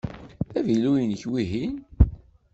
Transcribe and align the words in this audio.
D 0.51 0.53
avilu-inek 0.59 1.23
wihin? 1.31 1.75